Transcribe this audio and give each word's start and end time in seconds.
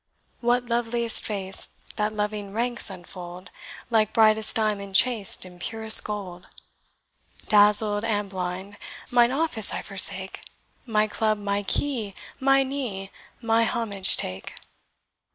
What 0.39 0.65
loveliest 0.65 1.23
face, 1.23 1.69
that 1.95 2.11
loving 2.11 2.53
ranks 2.53 2.89
unfold, 2.89 3.51
Like 3.91 4.13
brightest 4.13 4.55
diamond 4.55 4.95
chased 4.95 5.45
in 5.45 5.59
purest 5.59 6.03
gold? 6.03 6.47
Dazzled 7.47 8.03
and 8.03 8.27
blind, 8.27 8.77
mine 9.11 9.31
office 9.31 9.71
I 9.71 9.83
forsake, 9.83 10.39
My 10.87 11.07
club, 11.07 11.37
my 11.37 11.61
key, 11.61 12.15
my 12.39 12.63
knee, 12.63 13.11
my 13.43 13.65
homage 13.65 14.17
take. 14.17 14.55